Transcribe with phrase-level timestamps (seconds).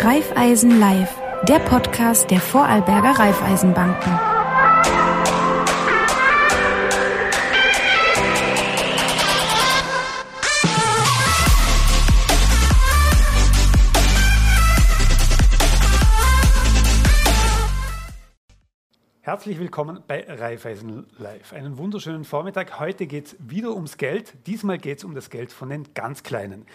[0.00, 1.12] Raiffeisen Live,
[1.48, 4.12] der Podcast der Vorarlberger Raiffeisenbanken.
[19.20, 21.52] Herzlich willkommen bei Raiffeisen Live.
[21.52, 22.78] Einen wunderschönen Vormittag.
[22.78, 24.34] Heute geht es wieder ums Geld.
[24.46, 26.66] Diesmal geht es um das Geld von den ganz Kleinen.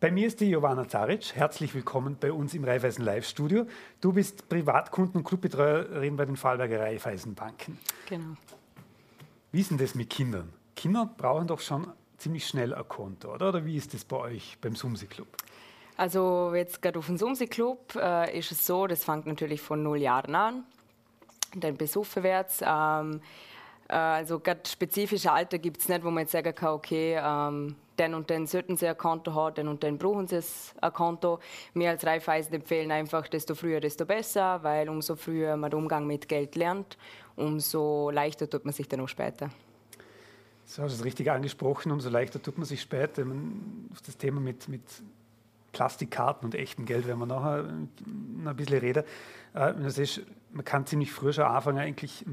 [0.00, 1.34] Bei mir ist die Jovana Zaric.
[1.34, 3.66] Herzlich willkommen bei uns im Raiffeisen Live Studio.
[4.00, 7.76] Du bist Privatkunden- und Clubbetreuerin bei den Vorarlberger Raiffeisenbanken.
[8.08, 8.34] Genau.
[9.52, 10.54] Wie ist denn das mit Kindern?
[10.74, 11.86] Kinder brauchen doch schon
[12.16, 13.50] ziemlich schnell ein Konto, oder?
[13.50, 15.28] Oder wie ist das bei euch beim Sumsi Club?
[15.98, 19.82] Also jetzt gerade auf dem Sumsi Club äh, ist es so, das fängt natürlich von
[19.82, 20.64] null Jahren an
[21.56, 22.62] dann bis aufwärts.
[22.62, 23.20] Ähm,
[23.88, 27.76] äh, also gerade spezifische Alter gibt es nicht, wo man jetzt sagen kann, okay, ähm,
[28.00, 30.40] den und den sollten sie ein Konto haben, den und den brauchen sie
[30.80, 31.38] ein Konto.
[31.74, 36.06] Wir als Raiffeisen empfehlen einfach, desto früher, desto besser, weil umso früher man den Umgang
[36.06, 36.96] mit Geld lernt,
[37.36, 39.50] umso leichter tut man sich dann auch später.
[40.64, 43.22] So hast du es richtig angesprochen, umso leichter tut man sich später.
[43.92, 44.82] Auf das Thema mit, mit
[45.72, 49.04] Plastikkarten und echtem Geld, wenn wir nachher ein bisschen reden.
[49.54, 52.24] Äh, das ist, man kann ziemlich früh schon anfangen, eigentlich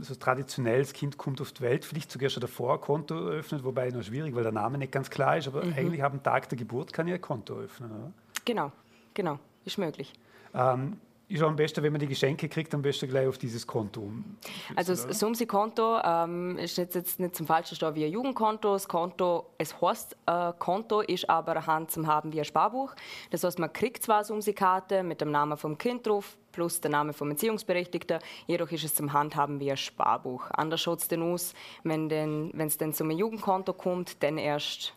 [0.00, 3.64] so traditionell, das Kind kommt auf die Welt, vielleicht sogar schon davor ein Konto eröffnet,
[3.64, 5.74] wobei noch schwierig, weil der Name nicht ganz klar ist, aber mhm.
[5.74, 8.12] eigentlich am Tag der Geburt kann ich ein Konto öffnen, oder?
[8.44, 8.72] Genau,
[9.14, 10.12] genau, ist möglich.
[10.54, 10.98] Ähm,
[11.32, 14.12] ist am besten, wenn man die Geschenke kriegt, am besten gleich auf dieses Konto
[14.76, 18.74] Also das Sumsi-Konto ähm, ist jetzt, jetzt nicht zum Falschen stehen wie ein Jugendkonto.
[18.74, 22.94] Das Konto, es heißt äh, Konto, ist aber Hand zum Haben wie ein Sparbuch.
[23.30, 26.90] Das heißt, man kriegt zwar eine Sumsi-Karte mit dem Namen vom Kind drauf, plus der
[26.90, 30.50] Name vom Erziehungsberechtigten, jedoch ist es zum Handhaben wie ein Sparbuch.
[30.50, 34.94] Anders schaut es denn aus, wenn es dann zum Jugendkonto kommt, dann erst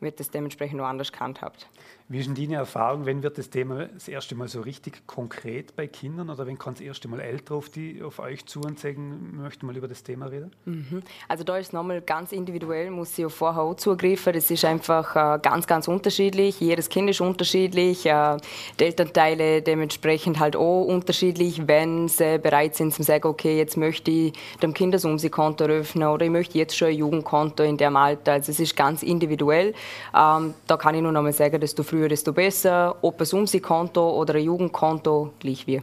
[0.00, 1.68] wird es dementsprechend noch anders gehandhabt.
[2.10, 5.76] Wie ist denn deine Erfahrung, wenn wird das Thema das erste Mal so richtig konkret
[5.76, 8.78] bei Kindern oder wenn kann das erste Mal Ältere auf, die, auf euch zu und
[8.78, 10.50] sagen, möchten mal über das Thema reden?
[10.64, 11.02] Mhm.
[11.28, 14.32] Also da ist es nochmal ganz individuell, muss ich auf auch zugreifen.
[14.32, 16.60] Das ist einfach äh, ganz, ganz unterschiedlich.
[16.60, 18.06] Jedes Kind ist unterschiedlich.
[18.06, 18.38] Äh,
[18.80, 24.10] die Elternteile dementsprechend halt auch unterschiedlich, wenn sie bereit sind zu sagen, okay, jetzt möchte
[24.10, 24.32] ich
[24.62, 28.32] dem Kindersumsi-Konto eröffnen oder ich möchte jetzt schon ein Jugendkonto in dem Alter.
[28.32, 29.74] Also es ist ganz individuell.
[30.16, 32.96] Ähm, da kann ich nur nochmal sagen, dass du früher früher, desto besser.
[33.02, 35.80] Ob es Umsi-Konto oder ein Jugendkonto, gleich wie.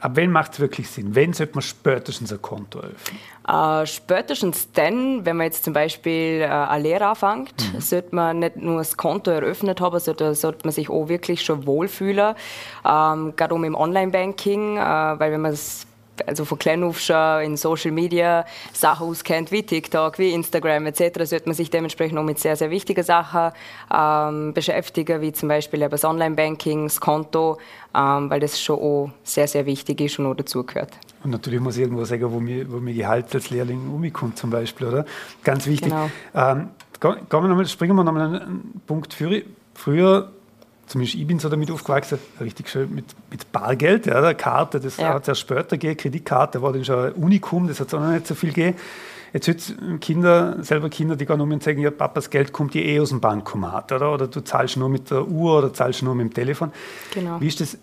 [0.00, 1.16] Ab wann macht es wirklich Sinn?
[1.16, 3.18] Wann sollte man spätestens ein Konto öffnen?
[3.48, 7.80] Äh, spätestens dann, wenn man jetzt zum Beispiel äh, eine Lehre anfängt, mhm.
[7.80, 11.64] sollte man nicht nur das Konto eröffnet haben, sondern sollte man sich auch wirklich schon
[11.64, 12.34] wohlfühlen.
[12.84, 15.86] Ähm, gerade um im Online-Banking, äh, weil wenn man es
[16.26, 21.24] also von klein auf schon in Social Media Sachen auskennt, wie TikTok, wie Instagram etc.,
[21.24, 23.52] sollte man sich dementsprechend auch mit sehr, sehr wichtigen Sachen
[23.92, 27.58] ähm, beschäftigen, wie zum Beispiel das Online-Banking, das Konto,
[27.94, 30.92] ähm, weil das schon auch sehr, sehr wichtig ist und auch dazugehört.
[31.22, 34.50] Und natürlich muss ich irgendwo sagen, wo mir, wo mir Gehalt als Lehrling umkommt zum
[34.50, 35.06] Beispiel, oder?
[35.42, 35.90] Ganz wichtig.
[35.90, 36.10] Genau.
[36.34, 36.68] Ähm,
[37.00, 39.16] wir nochmal, springen wir nochmal einen Punkt.
[39.74, 40.30] Früher
[40.86, 44.96] zumindest ich bin so damit aufgewachsen, richtig schön mit, mit Bargeld, ja, der Karte, das
[44.96, 45.14] ja.
[45.14, 48.00] hat es erst später gegeben, Kreditkarte war dann schon ein Unikum, das hat es auch
[48.00, 48.76] noch nicht so viel gegeben.
[49.32, 53.00] Jetzt wird Kinder, selber Kinder, die gehen um und sagen, ja, Papas Geld kommt eh
[53.00, 54.14] aus dem Bankomat, oder?
[54.14, 56.70] Oder du zahlst nur mit der Uhr oder zahlst nur mit dem Telefon.
[57.12, 57.40] Genau.
[57.40, 57.76] Wie ist das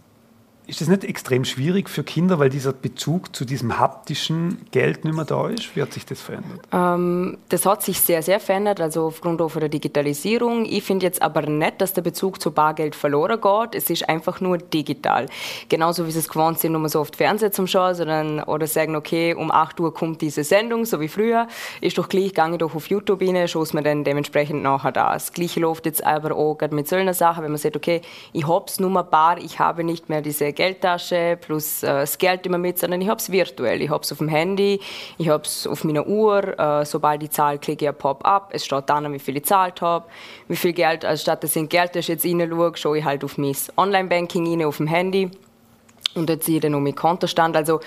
[0.72, 5.14] ist das nicht extrem schwierig für Kinder, weil dieser Bezug zu diesem haptischen Geld nicht
[5.14, 5.76] mehr da ist?
[5.76, 6.62] Wie hat sich das verändert?
[6.72, 10.64] Ähm, das hat sich sehr, sehr verändert, also aufgrund der Digitalisierung.
[10.64, 13.76] Ich finde jetzt aber nicht, dass der Bezug zu Bargeld verloren geht.
[13.76, 15.26] Es ist einfach nur digital.
[15.68, 18.96] Genauso wie sie es gewohnt sind, nur so oft Fernsehen zum Schauen, sondern oder sagen,
[18.96, 21.48] okay, um 8 Uhr kommt diese Sendung, so wie früher.
[21.82, 24.94] Ist doch gleich, gehe ich doch auf YouTube rein, schaue es mir dann dementsprechend nachher
[24.94, 25.12] da.
[25.12, 28.00] Das Gleiche läuft jetzt aber auch mit solchen Sachen, wenn man sagt, okay,
[28.32, 32.20] ich habe es nur mal bar, ich habe nicht mehr diese Geldtasche plus äh, das
[32.20, 33.82] Geld immer mit, sondern ich habe es virtuell.
[33.82, 34.80] Ich habe es auf dem Handy,
[35.18, 36.60] ich habe es auf meiner Uhr.
[36.60, 38.50] Äh, sobald ich zahle, klicke ich ein Pop-up.
[38.54, 40.06] Es steht dann, wie viel ich gezahlt habe,
[40.48, 43.40] wie viel Geld, also statt dass ich in Geldtasche jetzt reinschaue, schaue ich halt auf
[43.40, 45.32] mein Online-Banking rein, auf dem Handy.
[46.14, 47.56] Und dort sehe ich dann noch meinen Kontostand.
[47.56, 47.80] Also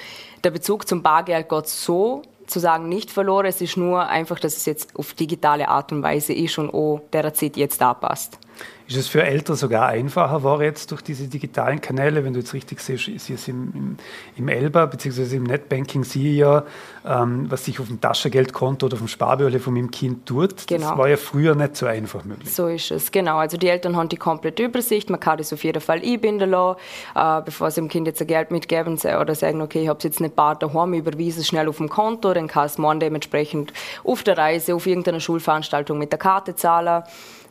[0.42, 3.46] der Bezug zum Bargeld geht so zu sagen nicht verloren.
[3.46, 7.02] Es ist nur einfach, dass es jetzt auf digitale Art und Weise ist und auch
[7.12, 8.38] der Zeit jetzt da passt.
[8.86, 12.52] Ist es für Eltern sogar einfacher war jetzt durch diese digitalen Kanäle, wenn du jetzt
[12.52, 13.96] richtig siehst, ist es im, im,
[14.36, 15.36] im Elba bzw.
[15.36, 16.64] im Netbanking sehe ich ja,
[17.06, 20.66] ähm, was sich auf dem Taschengeldkonto oder auf dem Sparbülle von meinem Kind tut.
[20.66, 20.90] Genau.
[20.90, 22.54] Das war ja früher nicht so einfach möglich.
[22.54, 23.38] So ist es, genau.
[23.38, 26.78] Also die Eltern haben die komplette Übersicht, man kann das auf jeden Fall einbinden lassen,
[27.14, 30.04] äh, bevor sie dem Kind jetzt ein Geld mitgeben oder sagen, okay, ich habe es
[30.04, 33.72] jetzt nicht bar daheim, überweise es schnell auf dem Konto, dann kann es morgen dementsprechend
[34.04, 37.02] auf der Reise, auf irgendeiner Schulveranstaltung mit der Karte zahlen.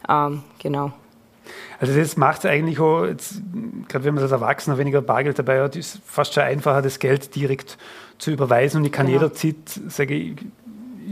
[0.10, 0.92] Ähm, genau.
[1.80, 3.02] Also das macht es eigentlich auch,
[3.88, 7.36] gerade wenn man als Erwachsener weniger Bargeld dabei hat, ist fast schon einfacher, das Geld
[7.36, 7.78] direkt
[8.18, 9.20] zu überweisen und ich kann genau.
[9.20, 9.56] jederzeit,
[9.88, 10.36] sage ich,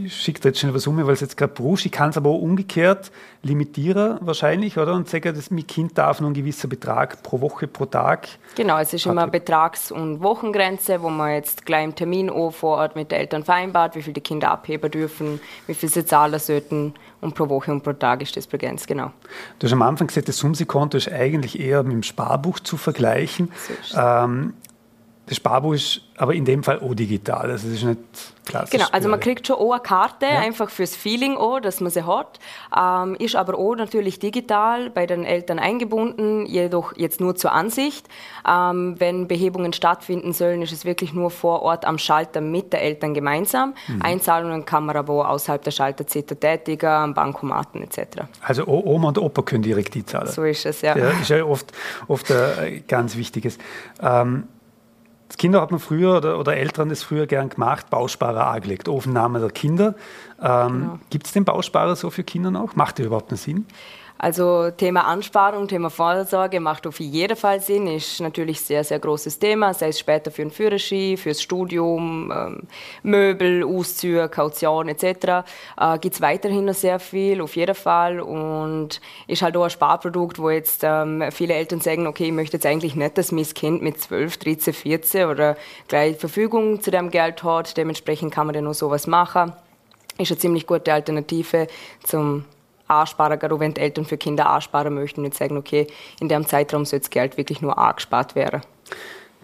[0.04, 1.84] ich schicke da jetzt schnell was um, weil es jetzt gerade brauchst.
[1.84, 3.12] Ich kann es aber auch umgekehrt
[3.42, 4.94] limitieren wahrscheinlich, oder?
[4.94, 8.28] Und sage, dass mein Kind darf nur ein gewisser Betrag pro Woche, pro Tag.
[8.56, 12.78] Genau, es ist immer Betrags- und Wochengrenze, wo man jetzt gleich im Termin auch vor
[12.78, 16.38] Ort mit den Eltern vereinbart, wie viel die Kinder abheben dürfen, wie viel sie zahlen
[16.38, 19.12] sollten und pro Woche und pro Tag ist das begrenzt, genau.
[19.58, 23.50] Du hast am Anfang gesagt, das Sumsi-Konto ist eigentlich eher mit dem Sparbuch zu vergleichen.
[23.82, 24.54] So ähm,
[25.26, 27.50] das Sparbuch ist aber in dem Fall auch digital.
[27.50, 27.98] Also es ist nicht
[28.44, 28.70] klassisch.
[28.70, 30.40] Genau, also man kriegt schon auch eine Karte, ja.
[30.40, 32.40] einfach fürs Feeling auch, dass man sie hat.
[32.76, 38.08] Ähm, ist aber auch natürlich digital bei den Eltern eingebunden, jedoch jetzt nur zur Ansicht.
[38.48, 42.80] Ähm, wenn Behebungen stattfinden sollen, ist es wirklich nur vor Ort am Schalter mit den
[42.80, 43.74] Eltern gemeinsam.
[43.86, 44.02] Mhm.
[44.02, 48.22] Einzahlungen kann man aber auch außerhalb der Schalterzeit tätigen, am Bankomaten etc.
[48.42, 50.26] Also Oma und Opa können direkt die zahlen.
[50.26, 50.96] So ist es, ja.
[50.96, 51.72] ja ist ja oft,
[52.08, 53.58] oft ein ganz wichtiges.
[54.00, 54.48] Ähm,
[55.32, 59.40] das Kinder hat man früher oder, oder Eltern das früher gern gemacht, Bausparer angelegt, Ofenname
[59.40, 59.94] der Kinder.
[60.42, 60.98] Ähm, genau.
[61.08, 62.76] Gibt es den Bausparer so für Kinder noch?
[62.76, 63.66] Macht der überhaupt einen Sinn?
[64.22, 69.40] Also Thema Ansparung, Thema Vorsorge macht auf jeden Fall Sinn, ist natürlich sehr, sehr großes
[69.40, 72.68] Thema, sei es später für einen Führerschein, fürs Studium, ähm,
[73.02, 75.44] Möbel, Auszüge, Kaution etc.
[75.76, 79.70] Äh, Gibt es weiterhin noch sehr viel, auf jeden Fall und ist halt auch ein
[79.70, 83.42] Sparprodukt, wo jetzt ähm, viele Eltern sagen, okay, ich möchte jetzt eigentlich nicht, dass mein
[83.42, 85.56] Kind mit 12, 13, 14 oder
[85.88, 89.52] gleich Verfügung zu dem Geld hat, dementsprechend kann man dann noch sowas machen.
[90.16, 91.66] Ist eine ziemlich gute Alternative
[92.04, 92.44] zum
[93.00, 95.86] ansparen, gerade wenn die Eltern für Kinder ansparen möchten und sagen, okay,
[96.20, 98.62] in dem Zeitraum soll das Geld wirklich nur angespart werden.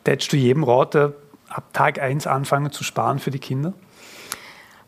[0.04, 1.12] Tätst du jedem raten,
[1.48, 3.72] ab Tag 1 anfangen zu sparen für die Kinder?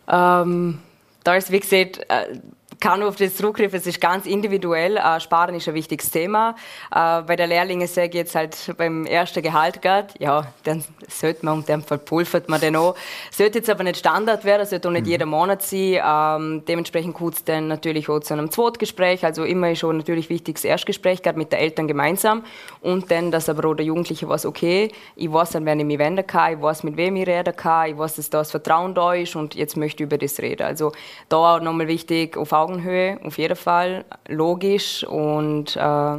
[0.08, 0.78] Ähm,
[1.24, 2.38] da ist, wie gesagt, äh,
[2.80, 4.96] kann auf das zurückgreifen, es ist ganz individuell.
[4.96, 6.56] Äh, Sparen ist ein wichtiges Thema.
[6.90, 11.44] Äh, bei der Lehrlinge sage ich jetzt halt beim ersten Gehalt gerade, ja, dann sollte
[11.44, 12.96] man, und dann verpulvert man den auch.
[13.30, 15.10] Sollte jetzt aber nicht Standard werden, sollte auch nicht mhm.
[15.10, 16.00] jeder Monat sein.
[16.02, 19.24] Ähm, dementsprechend kommt es dann natürlich auch zu einem Zweitgespräch.
[19.24, 22.44] Also immer ist schon natürlich wichtig das Erstgespräch, gerade mit den Eltern gemeinsam.
[22.80, 25.98] Und dann, dass aber auch der Jugendliche weiß, okay, ich weiß, an wen ich mich
[25.98, 29.12] wenden kann, ich weiß, mit wem ich reden kann, ich weiß, dass das Vertrauen da
[29.14, 30.62] ist und jetzt möchte ich über das reden.
[30.62, 30.92] Also
[31.28, 36.18] da auch nochmal wichtig, auf Augen Augenhöhe, auf jeden Fall, logisch und äh,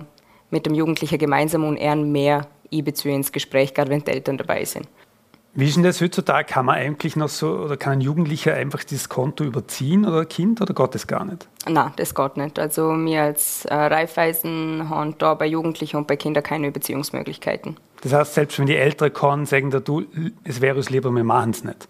[0.49, 4.65] mit dem Jugendlichen gemeinsam und eher mehr einbeziehen ins Gespräch, gerade wenn die Eltern dabei
[4.65, 4.87] sind.
[5.53, 6.45] Wie ist denn das heutzutage?
[6.45, 10.29] Kann man eigentlich noch so, oder kann ein Jugendlicher einfach dieses Konto überziehen oder ein
[10.29, 11.49] Kind oder geht das gar nicht?
[11.67, 12.57] Nein, das geht nicht.
[12.57, 17.75] Also wir als äh, Raiffeisen haben da bei Jugendlichen und bei Kindern keine Überziehungsmöglichkeiten.
[18.01, 20.05] Das heißt, selbst wenn die Eltern kommen, sagen da du,
[20.45, 21.87] es wäre uns lieber, wir machen es nicht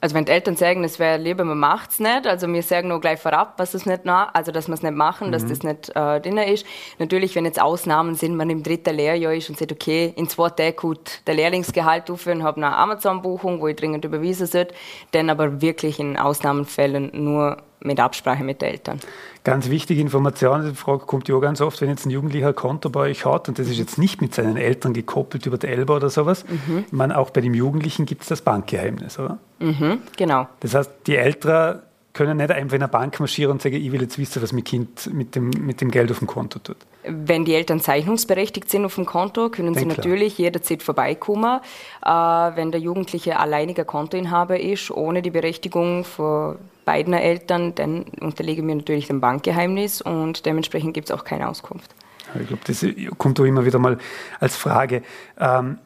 [0.00, 2.88] also wenn die Eltern sagen, es wäre lieber, man macht es nicht, also wir sagen
[2.88, 5.32] nur gleich vorab, was es nicht also dass wir es nicht machen, mhm.
[5.32, 6.66] dass das nicht äh, drin ist.
[6.98, 10.50] Natürlich, wenn jetzt Ausnahmen sind, man im dritten Lehrjahr ist und sagt, okay, in zwei
[10.50, 14.74] Tagen gut der Lehrlingsgehalt aufhören, habe eine Amazon-Buchung, wo ich dringend überwiesen sollte,
[15.12, 19.00] dann aber wirklich in Ausnahmenfällen nur mit Absprache mit den Eltern.
[19.44, 22.54] Ganz wichtige Information, die Frage kommt ja auch ganz oft, wenn jetzt ein Jugendlicher ein
[22.54, 25.68] Konto bei euch hat und das ist jetzt nicht mit seinen Eltern gekoppelt über die
[25.68, 26.44] Elba oder sowas.
[26.48, 26.84] Mhm.
[26.86, 29.38] Ich meine, auch bei dem Jugendlichen gibt es das Bankgeheimnis, oder?
[29.60, 30.48] Mhm, genau.
[30.60, 31.82] Das heißt, die Eltern
[32.16, 34.64] können nicht einfach in eine Bank marschieren und sagen, ich will jetzt wissen, was mein
[34.64, 36.78] Kind mit dem, mit dem Geld auf dem Konto tut.
[37.04, 40.46] Wenn die Eltern zeichnungsberechtigt sind auf dem Konto, können sie Denk natürlich klar.
[40.46, 41.60] jederzeit vorbeikommen.
[42.04, 48.66] Äh, wenn der Jugendliche alleiniger Kontoinhaber ist, ohne die Berechtigung von beiden Eltern, dann unterlegen
[48.66, 51.94] wir natürlich dem Bankgeheimnis und dementsprechend gibt es auch keine Auskunft.
[52.40, 52.86] Ich glaube, das
[53.18, 53.98] kommt auch immer wieder mal
[54.40, 55.02] als Frage.
[55.38, 55.78] Ähm,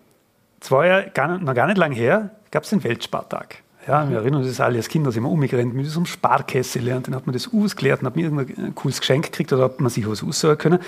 [0.60, 3.62] zwei Jahre, gar, noch gar nicht lang her, gab es den Weltspartag.
[3.86, 7.14] Ja, wir erinnern uns alle als Kinder, sind wir umgerannt mit diesem Sparkessel lernt, dann
[7.14, 10.06] hat man das ausgeleert und hat mir irgendein cooles Geschenk gekriegt oder hat man sich
[10.06, 10.80] was aussuchen können.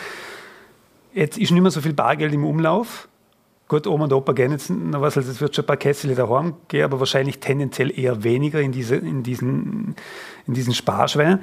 [1.14, 3.08] Jetzt ist nicht mehr so viel Bargeld im Umlauf.
[3.72, 6.14] Gut, Oma und Opa gehen jetzt noch was, also es wird schon ein paar Kessel
[6.14, 9.96] daheim gehen, aber wahrscheinlich tendenziell eher weniger in, diese, in, diesen,
[10.46, 11.40] in diesen Sparschweinen.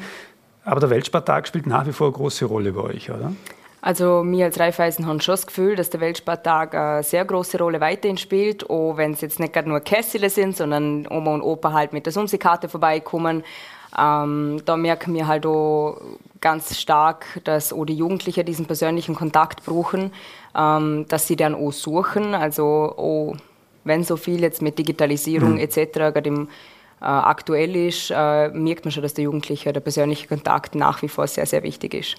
[0.64, 3.34] Aber der Weltspartag spielt nach wie vor eine große Rolle bei euch, oder?
[3.82, 7.82] Also wir als Raiffeisen haben schon das Gefühl, dass der Weltspartag eine sehr große Rolle
[7.82, 11.74] weiterhin spielt, auch wenn es jetzt nicht gerade nur Kessel sind, sondern Oma und Opa
[11.74, 13.44] halt mit der Sumsikarte vorbeikommen.
[13.98, 16.00] Ähm, da merken wir halt auch
[16.42, 20.12] ganz stark, dass auch die Jugendlichen diesen persönlichen Kontakt brauchen,
[20.56, 22.34] ähm, dass sie dann auch suchen.
[22.34, 23.36] Also auch
[23.84, 25.60] wenn so viel jetzt mit Digitalisierung mhm.
[25.60, 25.94] etc.
[25.94, 26.50] gerade im
[27.02, 31.08] äh, aktuell ist, äh, merkt man schon, dass der Jugendliche der persönliche Kontakt nach wie
[31.08, 32.18] vor sehr, sehr wichtig ist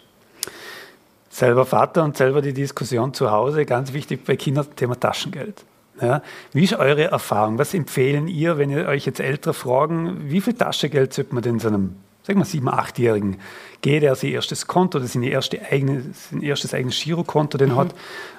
[1.30, 5.64] selber Vater und selber die Diskussion zu Hause, ganz wichtig bei Kindern, Thema Taschengeld.
[6.00, 6.22] Ja,
[6.52, 7.58] wie ist eure Erfahrung?
[7.58, 11.58] Was empfehlen ihr, wenn ihr euch jetzt Ältere fragen, wie viel Taschengeld sollte man denn
[11.58, 13.38] so einem sagen wir, sieben-, achtjährigen
[13.82, 17.76] geht, er sein erstes Konto, das ist erste eigene, sein erstes eigenes Girokonto, den mhm.
[17.76, 17.94] hat,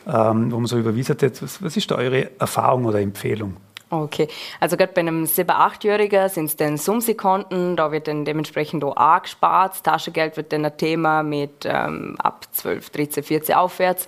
[0.07, 1.41] ähm, wo man so überwiesen hat.
[1.41, 3.57] Was, was ist da eure Erfahrung oder Empfehlung?
[3.91, 4.29] Okay,
[4.61, 8.95] also gerade bei einem 7-, 8-Jährigen sind es dann Sumsi-Konten, da wird dann dementsprechend auch
[8.95, 9.83] A gespart.
[9.83, 14.07] Taschengeld wird dann ein Thema mit ähm, ab 12, 13, 14 aufwärts.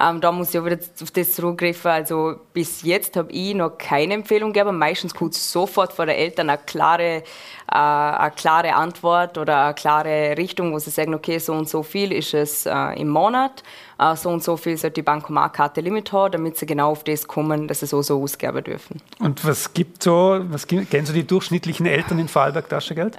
[0.00, 1.90] Ähm, da muss ich auch wieder auf das zurückgreifen.
[1.90, 4.78] Also bis jetzt habe ich noch keine Empfehlung gegeben.
[4.78, 7.22] Meistens kommt sofort von den Eltern eine klare, äh,
[7.70, 12.12] eine klare Antwort oder eine klare Richtung, wo sie sagen, okay, so und so viel
[12.12, 13.62] ist es äh, im Monat,
[13.98, 17.26] äh, so und so viel sollte die Bankomatkarte Limit haben, damit sie genau auf das
[17.26, 19.00] kommen, dass sie so so ausgeben dürfen.
[19.18, 23.18] Und was gibt so, was kennen so die durchschnittlichen Eltern in Vorarlberg Taschengeld?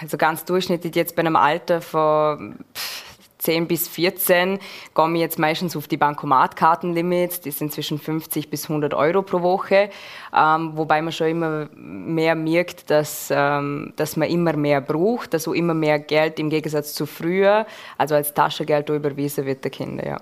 [0.00, 3.07] Also ganz durchschnittlich jetzt bei einem Alter von pff,
[3.38, 4.58] 10 bis 14
[4.94, 9.42] komme ich jetzt meistens auf die Bankomatkartenlimits, die sind zwischen 50 bis 100 Euro pro
[9.42, 9.90] Woche,
[10.36, 15.52] ähm, wobei man schon immer mehr merkt, dass, ähm, dass man immer mehr braucht, also
[15.52, 17.66] immer mehr Geld im Gegensatz zu früher,
[17.96, 20.18] also als Taschengeld überwiesen wird der Kinder, ja.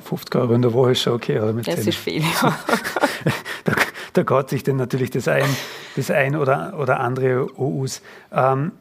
[0.00, 1.38] 50 Euro in der Woche ist schon okay.
[1.38, 1.88] Oder mit das 10.
[1.88, 2.58] ist viel, ja.
[3.64, 3.72] da,
[4.14, 5.44] da geht sich dann natürlich das ein,
[5.96, 8.00] das ein oder, oder andere aus.
[8.32, 8.72] Ähm,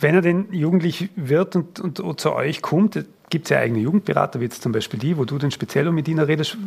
[0.00, 3.80] wenn er denn jugendlich wird und, und, und zu euch kommt, gibt es ja eigene
[3.80, 6.58] Jugendberater, wie jetzt zum Beispiel die, wo du dann speziell mit ihnen redest.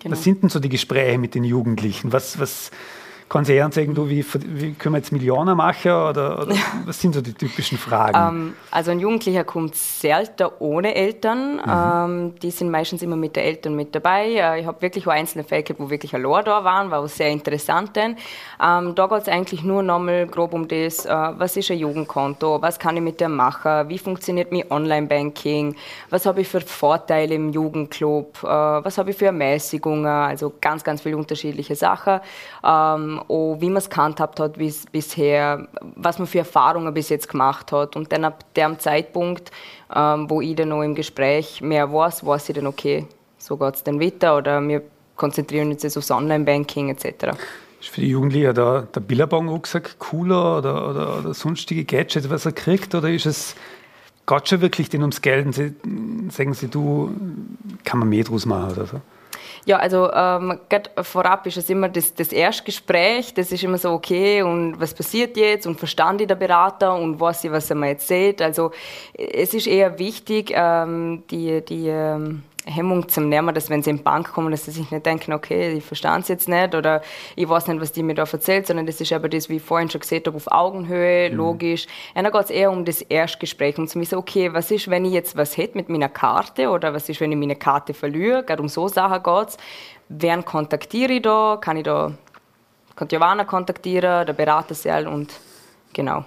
[0.00, 0.12] Genau.
[0.12, 2.12] Was sind denn so die Gespräche mit den Jugendlichen?
[2.12, 2.70] Was, was,
[3.28, 7.00] kann sie eher sagen, du, wie, wie können wir jetzt Millionen machen oder, oder was
[7.00, 8.16] sind so die typischen Fragen?
[8.16, 11.56] Ähm, also ein Jugendlicher kommt selten ohne Eltern.
[11.56, 11.62] Mhm.
[11.66, 14.26] Ähm, die sind meistens immer mit den Eltern mit dabei.
[14.32, 17.08] Äh, ich habe wirklich auch einzelne Fälle gehabt, wo wirklich allein da waren, war auch
[17.08, 17.96] sehr interessant.
[17.96, 18.16] Denn.
[18.62, 22.60] Ähm, da geht es eigentlich nur nochmal grob um das, äh, was ist ein Jugendkonto,
[22.62, 25.74] was kann ich mit dem machen, wie funktioniert mein Online-Banking,
[26.10, 30.84] was habe ich für Vorteile im Jugendclub, äh, was habe ich für Ermäßigungen, also ganz,
[30.84, 32.20] ganz viele unterschiedliche Sachen.
[32.64, 37.28] Ähm, auch wie man es gehandhabt hat bis, bisher, was man für Erfahrungen bis jetzt
[37.28, 37.96] gemacht hat.
[37.96, 39.50] Und dann ab dem Zeitpunkt,
[39.94, 43.06] ähm, wo ich dann noch im Gespräch mehr weiß, weiß ich dann, okay,
[43.38, 44.82] so geht es dann weiter oder wir
[45.16, 47.36] konzentrieren uns jetzt aufs Online-Banking etc.
[47.80, 52.52] Ist für die Jugendlichen der, der Billabong-Rucksack cooler oder, oder, oder sonstige Gadgets, was er
[52.52, 52.94] kriegt?
[52.94, 53.56] Oder ist es
[54.26, 57.14] geht schon wirklich denn ums Geld sagen Sie, du,
[57.84, 59.00] kann man mehr draus machen oder so?
[59.64, 60.58] Ja, also ähm,
[61.02, 65.36] vorab ist es immer das, das Erstgespräch, das ist immer so, okay, und was passiert
[65.36, 68.42] jetzt und verstand ich der Berater und weiß ich, was er mir jetzt sieht.
[68.42, 68.72] Also
[69.14, 73.96] es ist eher wichtig, ähm, die, die ähm, Hemmung zum Nehmen, dass wenn sie in
[73.96, 77.02] die Bank kommen, dass sie sich nicht denken, okay, ich verstehe es jetzt nicht oder
[77.34, 79.62] ich weiß nicht, was die mir da erzählt, sondern das ist aber das, wie ich
[79.62, 81.36] vorhin schon gesagt habe, auf Augenhöhe, mhm.
[81.36, 81.86] logisch.
[82.14, 85.04] Und dann geht es eher um das Erstgespräch, um zu wissen, okay, was ist, wenn
[85.04, 88.44] ich jetzt was hätte mit meiner Karte oder was ist, wenn ich meine Karte verliere,
[88.44, 89.56] gerade um so Sachen geht es.
[90.08, 91.58] Wen kontaktiere ich da?
[91.60, 92.12] Kann ich da,
[92.94, 95.32] kann Giovanna kontaktieren, der Berater selber und
[95.92, 96.24] genau.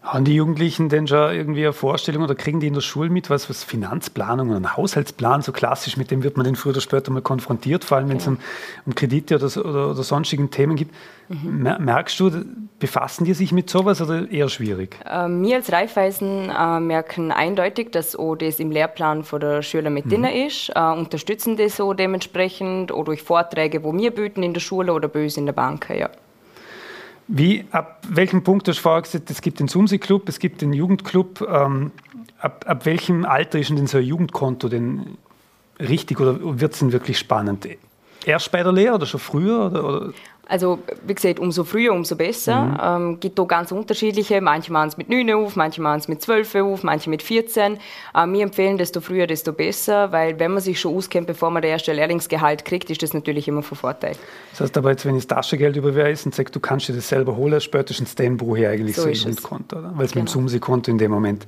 [0.00, 3.30] Haben die Jugendlichen denn schon irgendwie eine Vorstellung oder kriegen die in der Schule mit,
[3.30, 6.80] was, was Finanzplanung oder ein Haushaltsplan, so klassisch, mit dem wird man den früher oder
[6.80, 8.38] später mal konfrontiert, vor allem wenn es um,
[8.86, 10.94] um, Kredite oder, oder, oder, sonstigen Themen gibt.
[11.28, 11.62] Mhm.
[11.80, 12.30] Merkst du,
[12.78, 14.96] befassen die sich mit sowas oder eher schwierig?
[15.04, 19.90] Ähm, wir als Raiffeisen äh, merken eindeutig, dass auch das im Lehrplan von der Schüler
[19.90, 20.10] mit mhm.
[20.10, 24.60] drin ist, äh, unterstützen das so dementsprechend oder durch Vorträge, wo wir bieten in der
[24.60, 25.90] Schule oder uns in der Bank.
[25.90, 26.08] Ja.
[27.28, 30.72] Wie, ab welchem Punkt hast du vorher gesagt, es gibt den Sumsi-Club, es gibt den
[30.72, 31.42] Jugendclub.
[31.42, 31.92] Ähm,
[32.38, 35.18] ab, ab welchem Alter ist denn so ein Jugendkonto denn
[35.78, 37.68] richtig oder wird es denn wirklich spannend?
[38.24, 39.66] Erst bei der Lehre oder schon früher?
[39.66, 40.12] Oder, oder?
[40.48, 42.62] Also, wie gesagt, umso früher, umso besser.
[42.62, 42.78] Mhm.
[42.82, 44.40] Ähm, gibt da ganz unterschiedliche.
[44.40, 47.78] Manche machen es mit 9 auf, manche machen es mit 12 auf, manche mit 14.
[48.16, 51.60] Ähm, wir empfehlen, desto früher, desto besser, weil wenn man sich schon auskennt, bevor man
[51.60, 54.16] das erste Lehrlingsgehalt kriegt, ist das natürlich immer von Vorteil.
[54.52, 57.06] Das heißt aber jetzt, wenn ich das Taschengeld überweise und sage, du kannst dir das
[57.06, 60.04] selber holen, spätestens dann brauche ich eigentlich so, ein Grundkonto, weil es genau.
[60.04, 61.46] mit dem Sumsi-Konto in dem Moment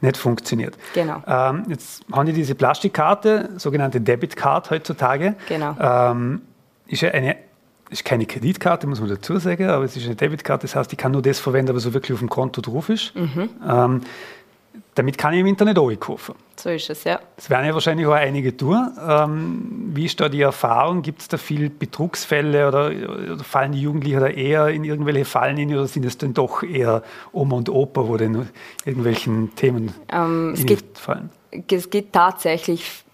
[0.00, 0.74] nicht funktioniert.
[0.94, 1.22] Genau.
[1.26, 5.34] Ähm, jetzt haben die diese Plastikkarte, sogenannte Debitcard heutzutage.
[5.48, 5.76] Genau.
[5.78, 6.40] Ähm,
[6.86, 7.47] ist ja eine
[7.90, 10.98] ist keine Kreditkarte, muss man dazu sagen, aber es ist eine Debitkarte, das heißt, ich
[10.98, 13.14] kann nur das verwenden, was so wirklich auf dem Konto drauf ist.
[13.14, 13.50] Mhm.
[13.66, 14.00] Ähm,
[14.94, 16.34] damit kann ich im Internet auch kaufen.
[16.56, 17.20] So ist es, ja.
[17.36, 18.90] Das werden ja wahrscheinlich auch einige tun.
[19.08, 21.02] Ähm, wie ist da die Erfahrung?
[21.02, 22.90] Gibt es da viel Betrugsfälle oder,
[23.32, 26.64] oder, fallen die Jugendlichen da eher in irgendwelche Fallen hin oder sind es dann doch
[26.64, 28.48] eher Oma und Opa, wo denn
[28.84, 31.30] irgendwelchen Themen ähm, es gibt, fallen?
[31.68, 33.04] Es gibt tatsächlich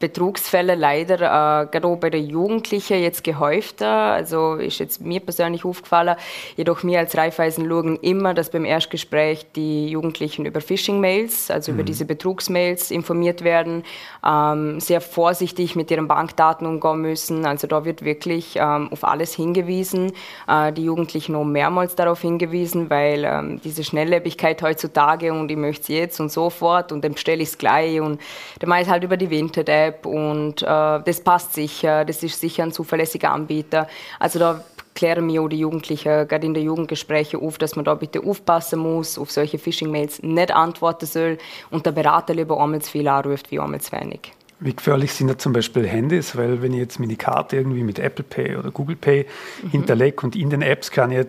[0.00, 3.86] Betrugsfälle leider äh, gerade auch bei den Jugendlichen jetzt gehäufter.
[3.86, 6.16] Also ist jetzt mir persönlich aufgefallen.
[6.56, 11.78] Jedoch mir als Raiffeisen schauen immer, dass beim Erstgespräch die Jugendlichen über Phishing-Mails, also mhm.
[11.78, 13.84] über diese Betrugsmails informiert werden,
[14.26, 17.44] ähm, sehr vorsichtig mit ihren Bankdaten umgehen müssen.
[17.46, 20.12] Also da wird wirklich ähm, auf alles hingewiesen.
[20.48, 25.82] Äh, die Jugendlichen auch mehrmals darauf hingewiesen, weil ähm, diese Schnelllebigkeit heutzutage und ich möchte
[25.82, 28.20] es jetzt und so fort und dann bestelle ich es gleich und
[28.58, 32.22] dann mache ich es halt über die Vinted-App App und äh, das passt sicher, das
[32.22, 33.86] ist sicher ein zuverlässiger Anbieter.
[34.18, 37.94] Also da klären mir auch die Jugendlichen, gerade in den Jugendgesprächen auf, dass man da
[37.94, 41.38] bitte aufpassen muss, auf solche Phishing-Mails nicht antworten soll
[41.70, 44.32] und der Berater lieber einmal zu viel anruft wie einmal zu wenig.
[44.62, 46.36] Wie gefährlich sind da zum Beispiel Handys?
[46.36, 49.26] Weil wenn ich jetzt meine Karte irgendwie mit Apple Pay oder Google Pay
[49.62, 49.70] mhm.
[49.70, 51.26] hinterlege und in den Apps kann ich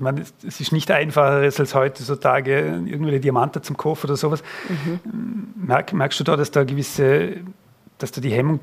[0.00, 4.42] man, es ist nicht einfacher als heutzutage irgendwelche Diamanten zum Kaufen oder sowas.
[4.68, 5.48] Mhm.
[5.56, 7.38] Merk, merkst du da, dass da gewisse
[7.98, 8.60] dass da die Hemmung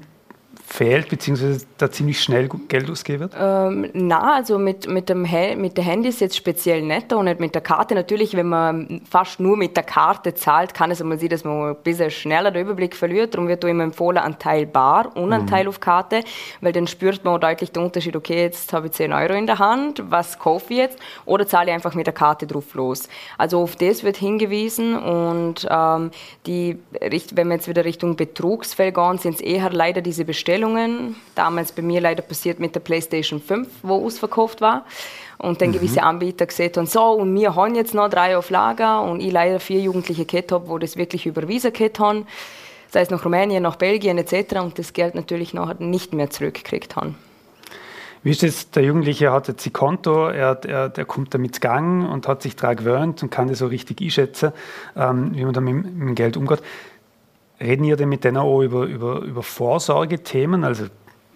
[0.66, 3.36] fehlt, beziehungsweise da ziemlich schnell Geld ausgegeben wird?
[3.40, 7.54] Ähm, na, also mit, mit, dem mit der Handys jetzt speziell nicht und nicht mit
[7.54, 7.96] der Karte.
[7.96, 11.70] Natürlich, wenn man fast nur mit der Karte zahlt, kann es einmal sein, dass man
[11.70, 13.34] ein bisschen schneller den Überblick verliert.
[13.34, 15.48] Darum wird immer empfohlen, ein Teil bar und ein mhm.
[15.48, 16.24] Teil auf Karte,
[16.62, 19.48] weil dann spürt man auch deutlich den Unterschied, okay, jetzt habe ich 10 Euro in
[19.48, 21.00] der Hand, was kaufe ich jetzt?
[21.26, 23.08] Oder zahle ich einfach mit der Karte drauf los?
[23.38, 26.12] Also auf das wird hingewiesen und ähm,
[26.48, 31.16] die, wenn wir jetzt wieder Richtung Betrugsfälle gehen, sind es eher leider diese Bestellungen Bestellungen.
[31.34, 34.86] Damals bei mir leider passiert mit der PlayStation 5, wo ausverkauft war.
[35.40, 35.74] Und dann mhm.
[35.74, 39.32] gewisse Anbieter gesagt haben, so, und wir haben jetzt noch drei auf Lager und ich
[39.32, 42.28] leider vier Jugendliche gehabt habe, die das wirklich überwiesen gehabt haben.
[42.92, 44.60] Sei es nach Rumänien, nach Belgien etc.
[44.60, 47.16] und das Geld natürlich nachher nicht mehr zurückgekriegt haben.
[48.22, 52.08] Wie ist es, der Jugendliche hat jetzt ein Konto, er, er, der kommt damit Gang
[52.10, 54.52] und hat sich daran gewöhnt und kann das so richtig einschätzen,
[54.96, 56.62] ähm, wie man da mit, mit dem Geld umgeht.
[57.60, 60.86] Reden ihr denn mit denen auch über, über, über Vorsorgethemen, also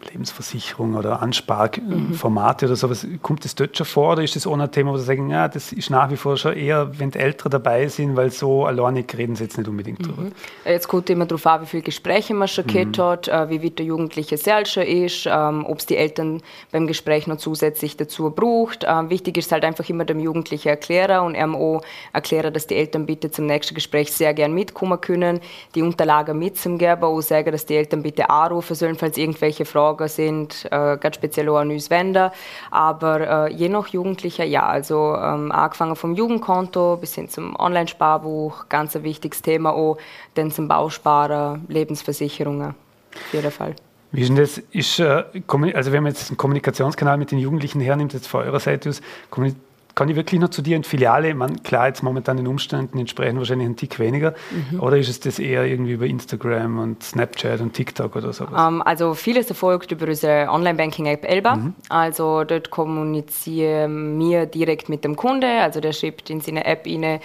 [0.05, 2.71] Lebensversicherung oder Ansparformate mhm.
[2.71, 5.03] oder sowas, kommt das dort schon vor oder ist das auch ein Thema, wo Sie
[5.03, 8.31] sagen, ja, das ist nach wie vor schon eher, wenn die Ältere dabei sind, weil
[8.31, 10.23] so alleine reden Sie jetzt nicht unbedingt drüber.
[10.23, 10.31] Mhm.
[10.65, 12.97] Jetzt kommt immer darauf an, wie viele Gespräche man schon mhm.
[12.97, 16.41] hat, äh, wie weit der Jugendliche selbst schon ist, ähm, ob es die Eltern
[16.71, 18.85] beim Gespräch noch zusätzlich dazu braucht.
[18.87, 21.81] Ähm, wichtig ist halt einfach immer dem Jugendlichen erklären und auch
[22.13, 25.39] erklären, dass die Eltern bitte zum nächsten Gespräch sehr gern mitkommen können,
[25.75, 30.07] die Unterlagen mitzugeben, auch sagen, dass die Eltern bitte anrufen sollen, falls irgendwelche Fragen Fragen
[30.07, 32.29] sind, äh, ganz speziell auch an uns wenden.
[32.71, 38.69] Aber äh, je nach Jugendlicher, ja, also ähm, angefangen vom Jugendkonto bis hin zum Online-Sparbuch,
[38.69, 39.97] ganz ein wichtiges Thema auch,
[40.35, 43.75] dann zum Bausparen, Lebensversicherungen, auf jeden Fall.
[44.11, 44.57] Wie ist denn das?
[44.71, 45.23] Ist, äh,
[45.73, 49.01] also wenn man jetzt einen Kommunikationskanal mit den Jugendlichen hernimmt, jetzt von eurer Seite aus,
[49.99, 51.35] kann ich wirklich noch zu dir in die Filiale?
[51.35, 54.33] Man, klar, jetzt momentan den Umständen entsprechend wahrscheinlich ein Tick weniger.
[54.71, 54.79] Mhm.
[54.79, 58.53] Oder ist es das eher irgendwie über Instagram und Snapchat und TikTok oder sowas?
[58.53, 61.57] Um, ähm, also vieles erfolgt über unsere Online-Banking-App Elba.
[61.57, 61.73] Mhm.
[61.89, 65.47] Also dort kommunizieren wir direkt mit dem Kunde.
[65.47, 67.19] Also der schreibt in seine App rein,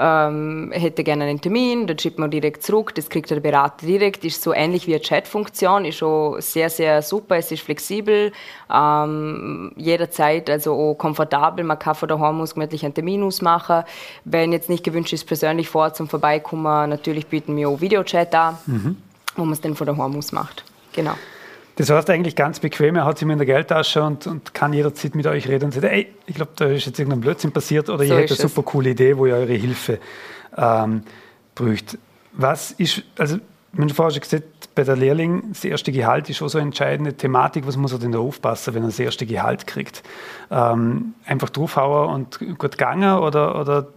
[0.00, 4.24] ähm, hätte gerne einen Termin, dann schickt man direkt zurück, das kriegt der Berater direkt,
[4.24, 8.32] ist so ähnlich wie eine Chatfunktion, ist schon sehr, sehr super, es ist flexibel,
[8.72, 13.84] ähm, jederzeit, also auch komfortabel, man kann von daheim aus gemütlich einen Termin ausmachen,
[14.24, 18.56] wenn jetzt nicht gewünscht ist, persönlich vor zum Vorbeikommen, natürlich bieten wir auch Videochat an,
[18.66, 18.96] mhm.
[19.36, 21.14] wo man es dann von daheim aus macht, genau.
[21.76, 24.72] Das heißt eigentlich ganz bequem, er hat sie mir in der Geldtasche und, und kann
[24.72, 27.88] jederzeit mit euch reden und sagt, ey, ich glaube, da ist jetzt irgendein Blödsinn passiert
[27.88, 29.98] oder so ihr hättet eine super coole Idee, wo ihr eure Hilfe
[30.56, 31.02] ähm,
[31.54, 31.98] braucht.
[32.32, 33.38] Was ist, also,
[33.72, 36.68] wenn du vorher schon gesagt bei der Lehrling, das erste Gehalt ist auch so eine
[36.68, 37.66] entscheidende Thematik.
[37.66, 40.02] Was muss er denn da aufpassen, wenn er das erste Gehalt kriegt?
[40.50, 43.88] Ähm, einfach draufhauen und gut gegangen oder, oder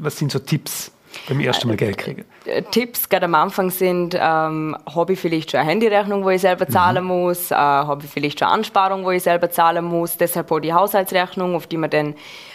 [0.00, 0.92] was sind so Tipps?
[1.28, 2.24] Beim ersten Mal Geld kriegen?
[2.44, 6.40] Äh, Tipps gerade am Anfang sind, ähm, habe ich vielleicht schon eine Handyrechnung, wo ich
[6.40, 7.10] selber zahlen mhm.
[7.10, 10.60] muss, äh, habe ich vielleicht schon eine Ansparung, wo ich selber zahlen muss, deshalb auch
[10.60, 12.14] die Haushaltsrechnung, auf die man dann äh,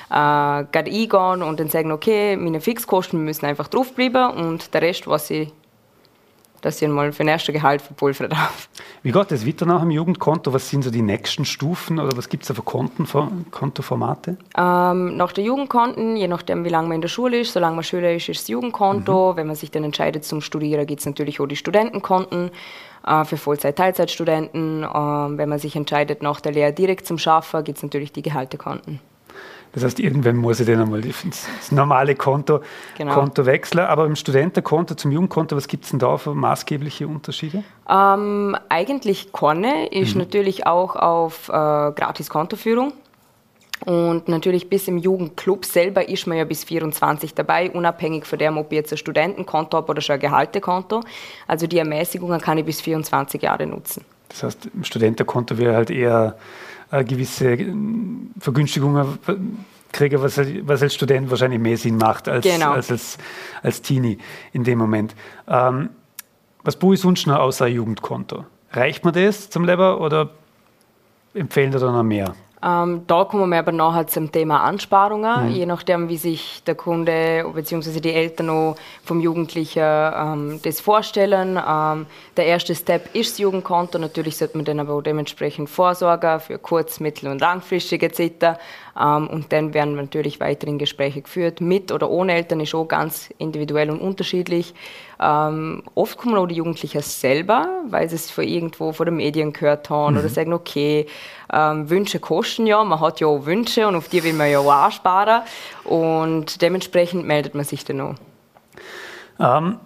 [0.09, 5.29] gerade eingehen und dann sagen, okay, meine Fixkosten müssen einfach draufbleiben und der Rest, was
[5.29, 5.51] ich
[6.61, 8.69] dass ich einmal für den ersten Gehalt verpulvern darf.
[9.03, 10.53] Wie geht das weiter nach dem Jugendkonto?
[10.53, 13.07] Was sind so die nächsten Stufen oder was gibt es da für Konten,
[13.51, 14.37] Kontoformate?
[14.57, 17.83] Ähm, nach der Jugendkonten, je nachdem wie lange man in der Schule ist, solange man
[17.83, 19.33] Schüler ist, ist das Jugendkonto.
[19.33, 19.37] Mhm.
[19.37, 22.51] Wenn man sich dann entscheidet zum Studieren, gibt es natürlich auch die Studentenkonten
[23.05, 24.83] äh, für Vollzeit-Teilzeitstudenten.
[24.83, 28.21] Äh, wenn man sich entscheidet, nach der Lehre direkt zum Schaffen, gibt es natürlich die
[28.21, 28.99] Gehaltekonten.
[29.73, 32.61] Das heißt, irgendwann muss ich dann einmal das normale Konto,
[32.97, 33.13] genau.
[33.13, 33.85] Konto wechseln.
[33.85, 37.63] Aber im Studentenkonto zum Jugendkonto, was gibt es denn da für maßgebliche Unterschiede?
[37.87, 39.87] Ähm, eigentlich keine.
[39.87, 40.21] Ist mhm.
[40.21, 42.93] natürlich auch auf äh, Gratis-Kontoführung.
[43.85, 48.57] Und natürlich bis im Jugendclub selber ist man ja bis 24 dabei, unabhängig von dem,
[48.57, 51.01] ob ich jetzt ein Studentenkonto habe oder schon ein Gehaltekonto.
[51.47, 54.03] Also die Ermäßigungen kann ich bis 24 Jahre nutzen.
[54.27, 56.37] Das heißt, im Studentenkonto wäre halt eher
[56.91, 57.57] eine gewisse
[58.39, 59.19] Vergünstigungen
[59.91, 62.71] kriege, was, was als Student wahrscheinlich mehr Sinn macht als, genau.
[62.71, 63.17] als, als,
[63.61, 64.17] als Teenie
[64.53, 65.15] in dem Moment.
[65.47, 65.89] Ähm,
[66.63, 68.45] was brauche ich sonst noch außer Jugendkonto?
[68.71, 70.29] Reicht mir das zum Leber oder
[71.33, 72.35] empfehlen Sie da noch mehr?
[72.61, 75.51] Ähm, da kommen wir aber nachher zum Thema Ansparungen, mhm.
[75.51, 78.01] je nachdem, wie sich der Kunde bzw.
[78.01, 81.57] die Eltern auch vom Jugendlichen ähm, das vorstellen.
[81.57, 83.97] Ähm, der erste Step ist das Jugendkonto.
[83.97, 88.43] Natürlich sollte man dann aber auch dementsprechend vorsorgen für kurz-, mittel- und langfristige Zeit.
[88.99, 91.61] Ähm, und dann werden natürlich weiterhin Gespräche geführt.
[91.61, 94.73] Mit oder ohne Eltern ist auch ganz individuell und unterschiedlich.
[95.21, 99.53] Ähm, oft kommen auch die Jugendlichen selber, weil sie es von irgendwo von den Medien
[99.53, 100.19] gehört haben mhm.
[100.19, 101.07] oder sagen, okay,
[101.51, 104.59] ähm, Wünsche kosten ja, man hat ja auch Wünsche und auf die will man ja
[104.59, 105.41] auch ansparen.
[105.83, 108.15] Und dementsprechend meldet man sich dann auch.
[109.39, 109.79] Ähm,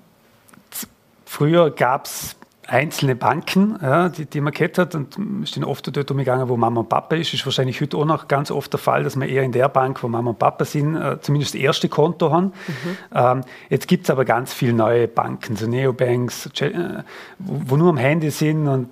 [1.25, 2.35] früher gab es
[2.67, 6.81] einzelne Banken, ja, die, die man kennt hat und sind oft dort umgegangen, wo Mama
[6.81, 7.33] und Papa ist.
[7.33, 10.01] Ist wahrscheinlich heute auch noch ganz oft der Fall, dass man eher in der Bank,
[10.01, 12.53] wo Mama und Papa sind, äh, zumindest das erste Konto haben.
[12.67, 12.97] Mhm.
[13.13, 17.03] Ähm, jetzt gibt es aber ganz viele neue Banken, so Neobanks, äh,
[17.39, 18.89] wo, wo, nur am Handy sind und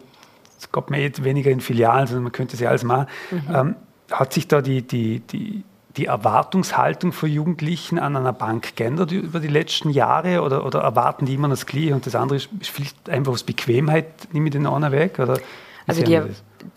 [0.61, 3.07] es kommt man eh weniger in Filialen, sondern man könnte sie alles machen.
[3.31, 3.55] Mhm.
[3.55, 3.75] Ähm,
[4.11, 5.63] hat sich da die, die, die
[5.97, 11.25] die Erwartungshaltung von Jugendlichen an einer Bank geändert über die letzten Jahre oder, oder erwarten
[11.25, 14.65] die immer das Gleiche und das andere ist, vielleicht einfach aus Bequemheit, nehme ich den
[14.65, 15.19] einen weg?
[15.19, 15.39] Oder
[15.87, 16.21] also die,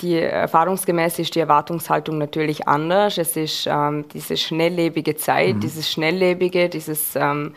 [0.00, 3.18] die, erfahrungsgemäß ist die Erwartungshaltung natürlich anders.
[3.18, 5.60] Es ist ähm, diese schnelllebige Zeit, mhm.
[5.60, 7.54] dieses schnelllebige, dieses ähm,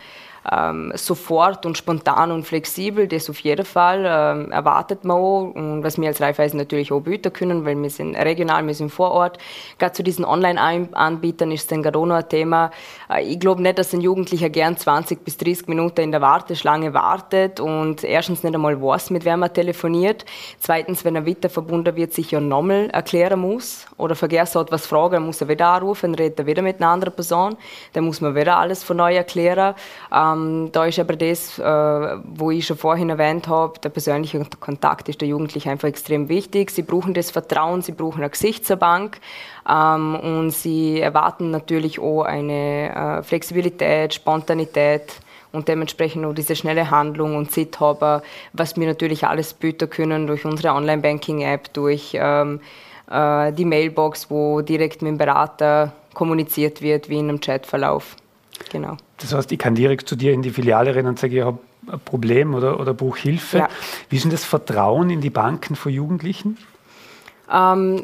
[0.50, 5.52] ähm, sofort und spontan und flexibel, das auf jeden Fall ähm, erwartet man auch.
[5.54, 8.90] Und was wir als Raiffeisen natürlich auch bieten können, weil wir sind regional, wir sind
[8.90, 9.38] vor Ort.
[9.78, 12.72] Gerade zu diesen Online-Anbietern ist es dann gerade auch noch ein Thema.
[13.10, 16.94] Äh, ich glaube nicht, dass ein Jugendlicher gern 20 bis 30 Minuten in der Warteschlange
[16.94, 20.24] wartet und erstens nicht einmal weiß, mit wem er telefoniert.
[20.60, 24.88] Zweitens, wenn er weiter verbunden wird, sich ja nochmal erklären muss oder vergessen hat, was
[24.88, 27.58] fragen, muss er wieder anrufen, redet er wieder mit einer anderen Person.
[27.94, 29.76] Dann muss man wieder alles von neu erklären.
[30.14, 31.64] Ähm, ähm, da ist aber das, äh,
[32.24, 36.72] wo ich schon vorhin erwähnt habe, der persönliche Kontakt ist der Jugendliche einfach extrem wichtig.
[36.72, 39.20] Sie brauchen das Vertrauen, sie brauchen eine Gesichtsbank
[39.70, 45.14] ähm, und sie erwarten natürlich auch eine äh, Flexibilität, Spontanität
[45.52, 48.22] und dementsprechend auch diese schnelle Handlung und Zeit haben,
[48.54, 52.60] was wir natürlich alles bieten können durch unsere Online-Banking-App, durch ähm,
[53.10, 58.16] äh, die Mailbox, wo direkt mit dem Berater kommuniziert wird, wie in einem Chatverlauf.
[58.72, 58.98] Genau.
[59.18, 61.60] Das heißt, ich kann direkt zu dir in die Filiale rennen und sage, ich habe
[61.92, 63.60] ein Problem oder, oder brauche Hilfe.
[63.60, 63.70] Ja.
[64.10, 66.58] Wie ist denn das Vertrauen in die Banken von Jugendlichen?
[67.52, 68.04] Ähm,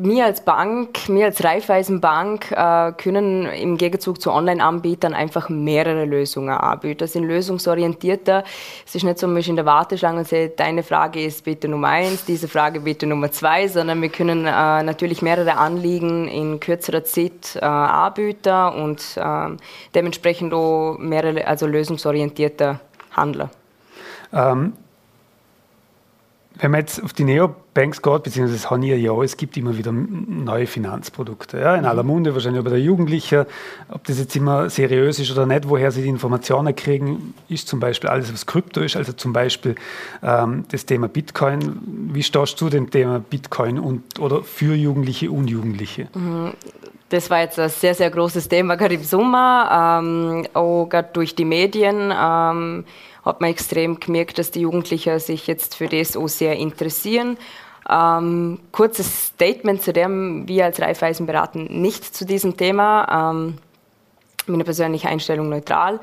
[0.00, 6.50] wir als Bank, wir als Raiffeisenbank äh, können im Gegenzug zu Online-Anbietern einfach mehrere Lösungen
[6.50, 6.98] anbieten.
[6.98, 8.44] Das sind lösungsorientierter.
[8.86, 11.88] Es ist nicht so, man in der Warteschlange und sagt, deine Frage ist bitte Nummer
[11.88, 17.02] eins, diese Frage bitte Nummer zwei, sondern wir können äh, natürlich mehrere Anliegen in kürzerer
[17.02, 19.56] Zeit äh, anbieten und äh,
[19.96, 22.80] dementsprechend auch mehrere, also lösungsorientierter
[23.16, 23.50] handeln.
[24.32, 24.74] Ähm
[26.58, 29.92] wenn man jetzt auf die Neobanks geht, beziehungsweise das haben ja, es gibt immer wieder
[29.92, 31.58] neue Finanzprodukte.
[31.58, 32.08] Ja, in aller mhm.
[32.08, 33.46] Munde, wahrscheinlich bei der Jugendlichen.
[33.88, 37.78] Ob das jetzt immer seriös ist oder nicht, woher sie die Informationen kriegen, ist zum
[37.78, 39.76] Beispiel alles, was Krypto ist, also zum Beispiel
[40.22, 41.80] ähm, das Thema Bitcoin.
[42.12, 46.08] Wie stehst du dem Thema Bitcoin und, oder für Jugendliche und Jugendliche?
[46.14, 46.52] Mhm.
[47.10, 51.34] Das war jetzt ein sehr, sehr großes Thema gerade im Sommer, ähm, auch gerade durch
[51.34, 52.12] die Medien.
[52.14, 52.84] Ähm,
[53.28, 57.36] hat man extrem gemerkt, dass die Jugendlichen sich jetzt für das auch sehr interessieren.
[57.88, 63.32] Ähm, kurzes Statement zu dem, wir als Raiffeisen beraten nicht zu diesem Thema.
[63.32, 63.58] Ähm,
[64.48, 66.00] meine persönliche Einstellung neutral.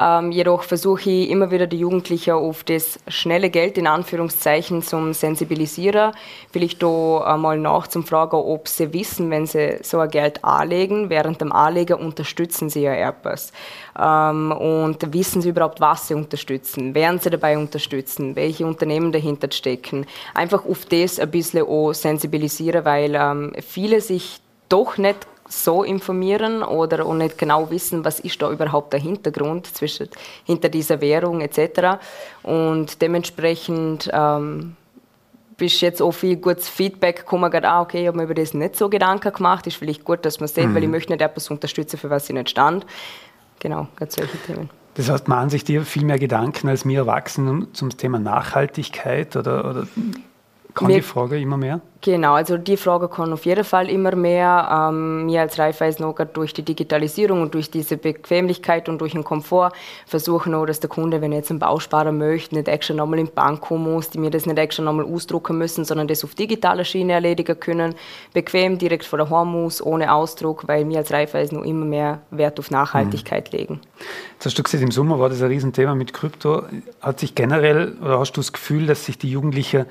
[0.00, 5.12] Ähm, jedoch versuche ich immer wieder die Jugendlichen auf das schnelle Geld in Anführungszeichen zum
[5.12, 6.12] Sensibilisieren.
[6.52, 11.10] Vielleicht da einmal nach zum Fragen, ob sie wissen, wenn sie so ein Geld anlegen,
[11.10, 13.52] während dem Anlegen unterstützen sie ja etwas.
[13.98, 16.94] Ähm, und wissen sie überhaupt, was sie unterstützen?
[16.94, 18.36] Werden sie dabei unterstützen?
[18.36, 20.06] Welche Unternehmen dahinter stecken?
[20.32, 26.62] Einfach auf das ein bisschen auch sensibilisieren, weil ähm, viele sich doch nicht so informieren
[26.62, 30.08] oder auch nicht genau wissen, was ist da überhaupt der Hintergrund zwischen,
[30.44, 31.98] hinter dieser Währung etc.
[32.42, 34.76] Und dementsprechend ähm,
[35.56, 38.54] bist jetzt auch viel gutes Feedback gekommen, gerade, ah, okay, ich habe mir über das
[38.54, 40.74] nicht so Gedanken gemacht, ist vielleicht gut, dass man sieht, mhm.
[40.74, 42.86] weil ich möchte nicht etwas unterstützen, für was sie nicht stand.
[43.58, 44.70] Genau, gerade solche Themen.
[44.94, 49.36] Das heißt, man an sich dir viel mehr Gedanken als mir Erwachsenen zum Thema Nachhaltigkeit
[49.36, 49.86] oder, oder
[50.78, 51.80] Kann die Frage immer mehr?
[52.00, 54.88] Genau, also die Frage kann auf jeden Fall immer mehr.
[54.90, 59.24] Ähm, wir als Raiffeisen auch durch die Digitalisierung und durch diese Bequemlichkeit und durch den
[59.24, 59.72] Komfort
[60.06, 63.26] versuchen auch, dass der Kunde, wenn er jetzt einen Bausparer möchte, nicht extra nochmal in
[63.26, 66.36] die Bank kommen muss, die mir das nicht extra nochmal ausdrucken müssen, sondern das auf
[66.36, 67.96] digitaler Schiene erledigen können,
[68.32, 72.20] bequem direkt vor der Home aus, ohne Ausdruck, weil wir als Raiffeisen noch immer mehr
[72.30, 73.58] Wert auf Nachhaltigkeit mhm.
[73.58, 73.80] legen.
[74.34, 76.62] Jetzt hast du gesagt, im Sommer war das ein Riesenthema mit Krypto.
[77.00, 79.86] Hat sich generell, oder hast du das Gefühl, dass sich die Jugendlichen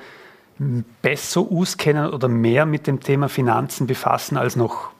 [1.02, 4.90] besser auskennen oder mehr mit dem Thema Finanzen befassen als noch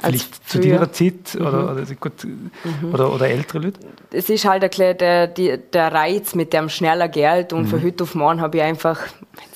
[0.00, 1.46] vielleicht zu ihrer Zeit mhm.
[1.46, 2.92] oder, oder, gut, mhm.
[2.92, 3.80] oder, oder, ältere Leute?
[4.10, 7.68] Es ist halt ein der, der Reiz mit dem schneller Geld und mhm.
[7.68, 9.00] von heute auf morgen habe ich einfach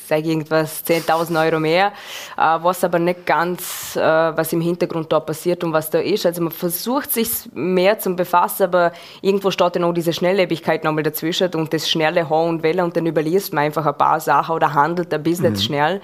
[0.09, 1.93] sage irgendwas, 10.000 Euro mehr,
[2.37, 6.25] äh, was aber nicht ganz, äh, was im Hintergrund da passiert und was da ist.
[6.27, 11.03] Also man versucht sich mehr zu befassen, aber irgendwo steht dann auch diese Schnelllebigkeit nochmal
[11.03, 14.55] dazwischen und das schnelle Hauen und Welle und dann überliest man einfach ein paar Sachen
[14.55, 15.59] oder handelt ein bisschen mhm.
[15.59, 16.01] schnell.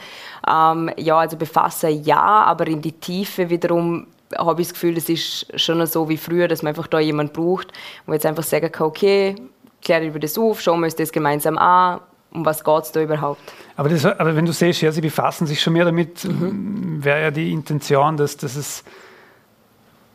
[0.46, 5.08] Ähm, ja, also befassen ja, aber in die Tiefe wiederum habe ich das Gefühl, das
[5.08, 7.68] ist schon so wie früher, dass man einfach da jemand braucht,
[8.06, 9.36] wo jetzt einfach sagen kann, okay,
[9.82, 12.00] kläre über das auf, schauen wir uns das gemeinsam an,
[12.34, 13.40] um was geht es da überhaupt.
[13.76, 17.02] Aber, das, aber wenn du siehst, ja, sie befassen sich schon mehr damit, mhm.
[17.02, 18.84] wäre ja die Intention, dass, dass, es,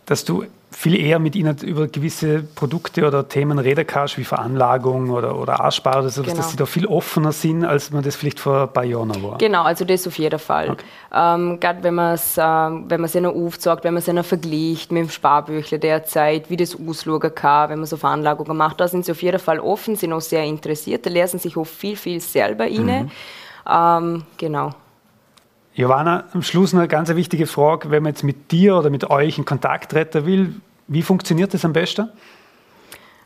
[0.05, 5.09] dass du viel eher mit ihnen über gewisse Produkte oder Themen reden kannst, wie Veranlagung
[5.09, 6.35] oder, oder Ansparung, also genau.
[6.35, 9.39] dass sie da viel offener sind, als man das vielleicht vor ein paar Jahren war.
[9.39, 10.69] Genau, also das auf jeden Fall.
[10.69, 10.83] Okay.
[11.13, 14.91] Ähm, Gerade wenn man es ähm, wenn man noch aufzeigt, wenn man es noch vergleicht
[14.91, 18.87] mit dem Sparbüchle der Zeit, wie das ausschauen kann, wenn man so Veranlagungen macht, da
[18.87, 21.95] sind sie auf jeden Fall offen, sind auch sehr interessiert, da lesen sich auch viel,
[21.95, 23.03] viel selber inne.
[23.03, 23.11] Mhm.
[23.69, 24.71] Ähm, genau.
[25.79, 27.89] Johanna, am Schluss noch eine ganz wichtige Frage.
[27.89, 30.55] Wenn man jetzt mit dir oder mit euch in Kontakt treten will,
[30.89, 32.09] wie funktioniert das am besten?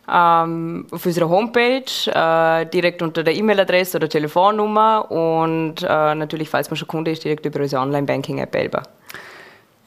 [0.08, 1.82] Ähm, auf unserer Homepage,
[2.14, 7.24] äh, direkt unter der E-Mail-Adresse oder Telefonnummer und äh, natürlich, falls man schon Kunde ist,
[7.24, 8.84] direkt über unsere Online-Banking-App selber.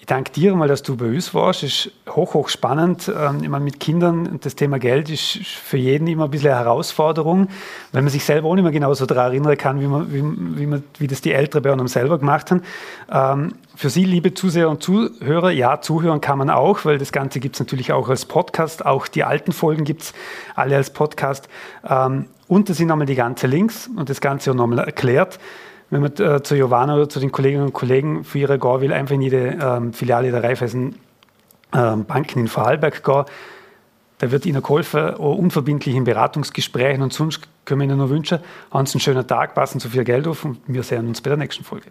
[0.06, 1.64] Ich danke dir mal, dass du bei uns warst.
[1.64, 3.12] Ist hoch, hoch spannend.
[3.12, 6.60] Ähm, ich meine, mit Kindern, das Thema Geld ist für jeden immer ein bisschen eine
[6.60, 7.48] Herausforderung,
[7.90, 10.22] weil man sich selber auch nicht mehr genau so daran erinnern kann, wie, man, wie,
[10.60, 12.62] wie, man, wie das die Älteren bei einem selber gemacht haben.
[13.10, 17.40] Ähm, für Sie, liebe Zuseher und Zuhörer, ja, zuhören kann man auch, weil das Ganze
[17.40, 18.86] gibt es natürlich auch als Podcast.
[18.86, 20.14] Auch die alten Folgen gibt es
[20.54, 21.48] alle als Podcast.
[21.84, 25.40] Ähm, und da sind nochmal die ganzen Links und das Ganze auch nochmal erklärt
[25.90, 28.92] wenn man äh, zu Giovanna oder zu den Kolleginnen und Kollegen für ihre Go will,
[28.92, 30.96] einfach in jede ähm, Filiale der Raiffeisen
[31.74, 33.24] ähm, Banken in Vorarlberg gehen.
[34.18, 38.38] Da wird Ihnen geholfen, auch unverbindlich in Beratungsgesprächen und sonst können wir Ihnen nur wünschen,
[38.70, 41.28] haben Sie einen schönen Tag, passen Sie viel Geld auf und wir sehen uns bei
[41.28, 41.90] der nächsten Folge.